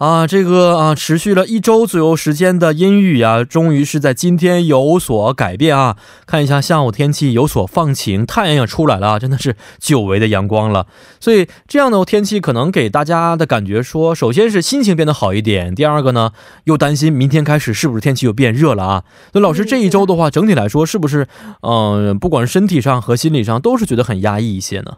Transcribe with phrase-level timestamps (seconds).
[0.00, 5.94] 啊，这个啊，持续了一周左右时间的阴雨啊，终于是在今天有所改变啊。
[6.24, 10.86] 看一下下午天气有所放晴，太阳也出来了，真的是久违的阳光了。
[11.20, 16.32] 所以这样的天气可能给大家的感觉说，首先是心情变得好一点，第二个呢，
[16.64, 19.04] 又担心明天开始是不是天气又变热了啊。
[19.34, 21.28] 那老师这一周的话，整体来说是不是，
[21.60, 24.92] 嗯，不管是身体上和心理上，都是觉得很压抑一些呢？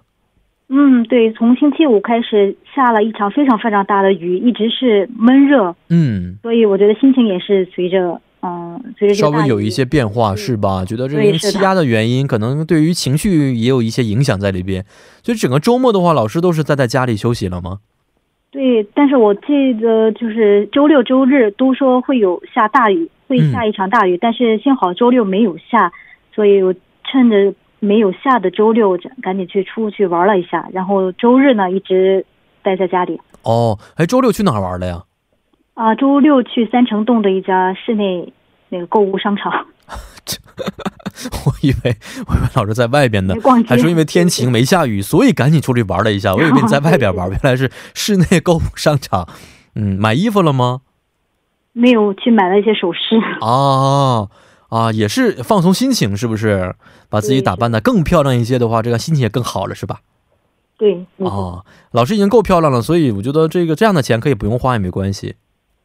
[0.74, 10.82] 嗯，对，从星期五开始下了一场非常非常大的雨，一直是闷热，嗯，所以我觉得心情也是随着，嗯，随着稍微有一些变化，是吧？
[10.82, 14.82] 觉得这个气压的原因，可能对于情绪也有一些影响在里边。
[15.22, 17.80] 所以整个周末的话，老师都是在在家里休息了吗？
[18.50, 25.92] 对，但是我记得就是周六周日都说会有下大雨，会下一场大雨，但是幸好周六没有下，
[26.34, 26.74] 所以我
[27.04, 27.52] 趁着。
[27.84, 32.24] 没有下的周六，赶紧去出去玩了一下，然后周日呢一直
[32.62, 33.20] 待在家里。
[33.42, 35.02] 哦，哎，周六去哪儿玩了呀？
[35.74, 38.32] 啊，周六去三城洞的一家室内
[38.68, 39.66] 那个购物商场。
[41.44, 41.96] 我以为
[42.28, 43.34] 我以为老师在外边呢，
[43.66, 46.32] 还说因为天晴没下雨，所以赶紧出去玩了一下。
[46.36, 49.26] 我以为你在外边玩，原来是室内购物商场。
[49.74, 50.82] 嗯，买衣服了吗？
[51.72, 53.20] 没有，去买了一些首饰。
[53.40, 54.28] 哦。
[54.30, 54.38] 啊，
[54.94, 56.74] 也是放松心情，是不是？
[57.10, 60.00] 把自己打扮的更漂亮一些的话，这个心情也更好了，是吧？
[60.78, 61.04] 对。
[61.18, 65.34] 哦，老师已经够漂亮了，所以我觉得这个这样的钱可以不用花也没关系。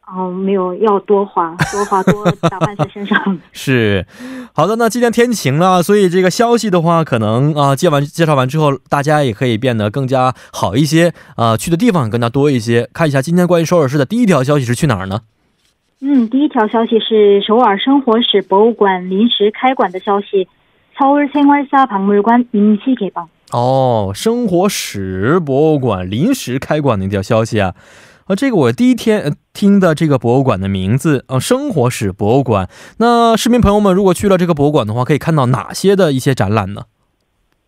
[0.08, 3.38] 哦，没有，要多花，多花多打扮在身上。
[3.52, 4.08] 是，
[4.54, 4.78] 好的。
[4.78, 12.90] 那今天天晴了，所以这个消息的话，可能啊，介完介绍完之后，大家也可以变得更加好一些啊，去的地方更加多一些。
[12.94, 15.24] 看一下今天关于首尔市的第一条消息是去哪儿呢？
[16.01, 20.49] 嗯，第一条消息是首尔生活史博物馆临时开馆的消息。
[20.99, 27.75] 서울생활사박물관临时개방哦，生活史博物馆临时开馆的一条消息啊，
[28.27, 32.69] 啊，这个我第一天听的这个博物馆的名字啊，生活史博物馆。
[32.99, 36.83] 那市民朋友们如果去了这个博物馆的话，可以看到哪些的一些展览呢？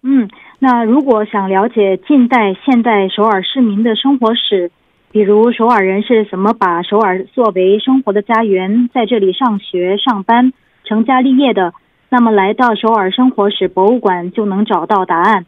[0.03, 0.29] 嗯，
[0.59, 4.71] 那如果想了解近代、现代首尔市民的生活史。
[5.12, 10.54] 比如首尔人是怎么把首尔作为生活的家园，在这里上学、上班、
[10.84, 11.74] 成家立业的？
[12.10, 15.48] 那么来到首尔生活史博物馆就能找到答案。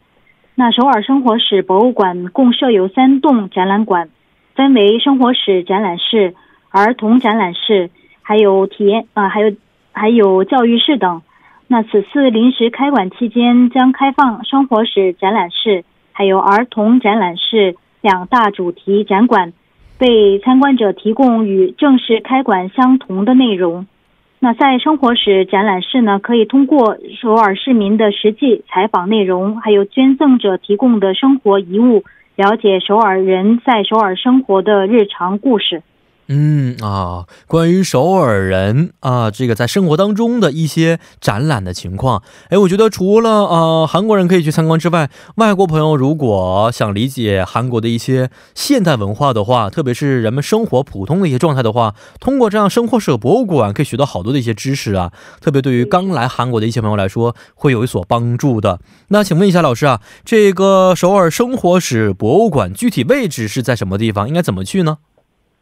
[0.56, 4.08] 那首尔生活史博物馆共设有三栋展览馆，
[4.56, 6.34] 分为生活史展览室、
[6.70, 7.90] 儿童展览室，
[8.20, 9.52] 还有体验啊，还有
[9.92, 11.22] 还有教育室等。
[11.68, 17.76] 那此次临时开馆期间，将开放生活史展览室，还有儿童展览室。
[18.02, 19.52] 两大主题展馆
[19.98, 23.86] 为参观者提供与正式开馆相同的内容。
[24.40, 32.02] 那在生活史展览室呢，可以通过首尔市民的实际采访内容，还有捐赠者提供的生活遗物，
[32.34, 35.84] 了解首尔人在首尔生活的日常故事。
[36.34, 55.12] 嗯啊，关于首尔人啊，这个在生活当中的一些展览的情况，哎，我觉得除了呃韩国人可以去参观之外，外国朋友如果想理解韩国的一些现代文化的话，特别是人们生活普通的一些状态的话，通过这样生活史博物馆可以学到好多的一些知识啊，
[55.42, 58.80] 特别对于刚来韩国的一些朋友来说，会有所帮助的。
[59.08, 64.26] 那请问一下老师啊，这个首尔生活史博物馆具体位置是在什么地方？
[64.26, 64.96] 应该怎么去呢？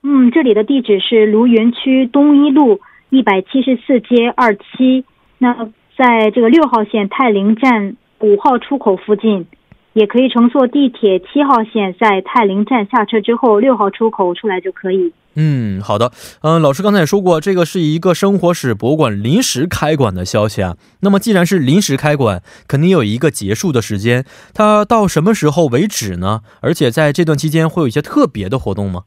[0.03, 2.81] 嗯，这里的地址是卢园区东一路
[3.11, 5.05] 一百七十四街二期。
[5.39, 9.47] 那在这个六号线泰林站五号出口附近，
[9.93, 15.13] 也可以乘坐地铁七号线，在泰林站下车之后，六号出口出来就可以。
[15.35, 16.11] 嗯，好的。
[16.43, 20.77] 嗯，老师刚才也说过，这个是一个生活史博物馆临时开馆的消息啊。
[21.01, 24.25] 那么既然是临时开馆，肯定有一个结束的时间，
[24.55, 26.41] 它到什么时候为止呢？
[26.63, 29.03] 而且在这段期间会有一些特别的活动吗？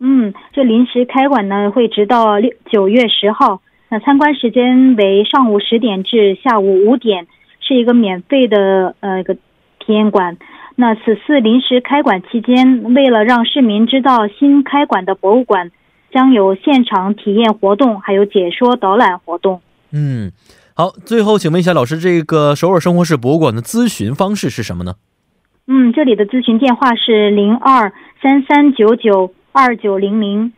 [0.00, 3.60] 嗯，这临时开馆呢，会直到六九月十号。
[3.90, 7.28] 那参观时间为上午十点至下午五点，
[7.60, 10.36] 是一个免费的呃一个体验馆。
[10.74, 15.70] 那此次临时开馆期间，为了让市民知道新开馆的博物馆，
[16.12, 19.60] 将有现场体验活动，还有解说导览活动。
[19.92, 20.32] 嗯，
[20.74, 24.94] 好，最后请问一下老师，这个首尔生活史博物馆的咨询方式是什么呢？
[25.68, 29.32] 嗯，这里的咨询电话是零二三三九九。
[29.54, 30.52] 二九零零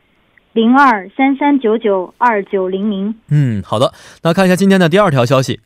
[0.55, 3.15] 零二三三九九二九零零。
[3.31, 3.93] 嗯，好的。
[4.23, 5.61] 那看一下今天的第二条消息。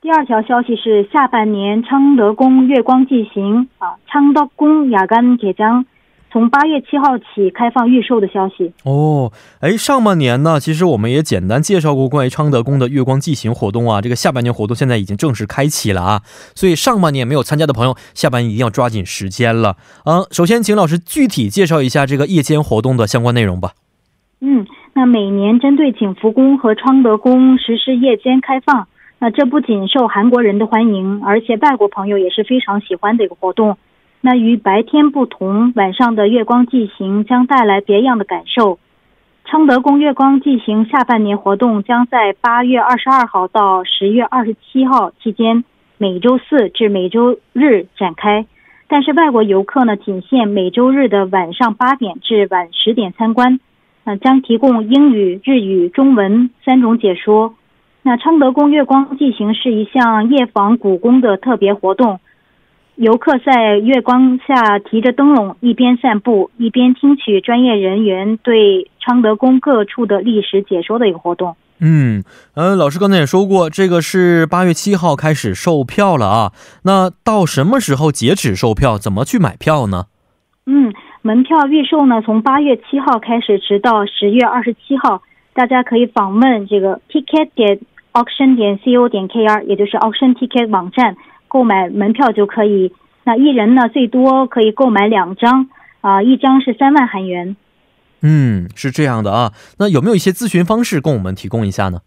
[0.00, 5.86] 第二条消息是下半年昌德宫月光祭行啊，昌德宫雅干铁江
[6.32, 8.72] 从八月七号起开放预售的消息。
[8.84, 9.30] 哦，
[9.60, 14.00] 哎，上半年呢，其实我们也简单介绍过关于昌德宫的月光祭行活动啊。
[14.00, 16.22] 这个下半年活动现在已经正式开启了啊，
[16.54, 19.76] 所以上半年没有参加的朋友，下半年一定要抓紧时间了
[20.06, 20.26] 嗯。
[20.30, 23.72] 首先，请老师具体介绍一下这个夜间活动的相关内容吧。
[24.40, 28.88] 嗯，那每年针对景福宫和昌德宫实施夜间开放。
[29.18, 33.76] 那这不仅受韩国人的欢迎，而且外国朋友也是非常喜欢的一个活动。
[34.24, 38.78] 那与白天不同，晚上的月光祭行将带来别样的感受。
[39.44, 45.64] 昌德宫月光祭行下半年活动将在八月二十二号到十月二十七号期间，
[45.98, 48.46] 每周四至每周日展开。
[48.86, 53.58] 但是外国游客呢，仅限每周日的晚上八点至晚十点参观。
[54.04, 57.54] 那将提供英语、日语、中文三种解说。
[58.02, 62.20] 那昌德宫月光祭行是一项夜访古宫的特别活动，
[62.96, 71.56] 游客在月光下提着灯笼，一边散步一边听取专业人员对昌德宫各处的历史解说的一个活动。
[71.80, 72.22] 嗯，
[72.54, 76.52] 呃，老师刚才也说过，这个是八月七号开始售票了啊。
[76.84, 78.98] 那到什么时候截止售票？
[78.98, 80.04] 怎么去买票呢？
[80.66, 80.92] 嗯，
[81.22, 85.22] 门票预售呢，从八月七号开始，直到十月二十七号，
[85.54, 87.80] 大家可以访问这个 ticket 点。
[88.12, 91.16] auction 点 co 点 kr，也就是 auction ticket 网站
[91.52, 92.94] 购买门票就可以。
[93.24, 95.68] 那一人呢，最多可以购买两张，
[96.00, 97.54] 啊，一张是三万韩元。
[98.22, 99.52] 嗯，是这样的啊。
[99.78, 102.00] 那有没有一些咨询方式供我们提供一下呢？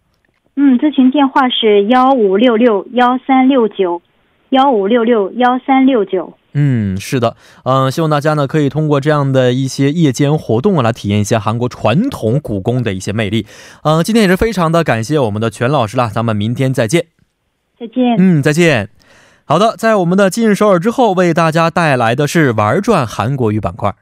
[0.56, 4.02] 嗯，咨询电话是幺五六六幺三六九，
[4.48, 6.36] 幺五六六幺三六九。
[6.54, 13.46] 嗯，是的，嗯，希望大家呢可以通过这样的一些夜间活动啊，来体验一下韩国传统故宫的一些魅力。
[13.84, 17.06] 嗯，今天也是非常的感谢我们的全老师啦，咱们明天再见。
[17.78, 18.16] 再见。
[18.18, 18.88] 嗯，再见。
[19.48, 23.94] 好的，在我们的今日首尔之后，为大家带来的是玩转韩国语板块。